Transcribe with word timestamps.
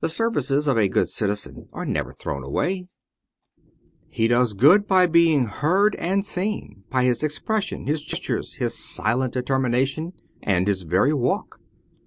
The 0.00 0.08
services 0.08 0.66
of 0.66 0.78
a 0.78 0.88
good 0.88 1.06
citizen 1.06 1.68
are 1.74 1.84
never 1.84 2.14
thrown 2.14 2.42
away: 2.42 2.88
he 4.08 4.26
does 4.26 4.54
good 4.54 4.86
by 4.86 5.04
being 5.06 5.44
heard 5.44 5.94
and 5.96 6.24
seen, 6.24 6.84
by 6.88 7.04
his 7.04 7.22
expression, 7.22 7.86
his 7.86 8.02
gestures, 8.02 8.54
his 8.54 8.74
silent 8.74 9.34
determination, 9.34 10.14
and 10.42 10.66
his 10.66 10.84
very 10.84 11.12
walk. 11.12 11.60